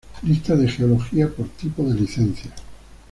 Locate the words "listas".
0.23-0.57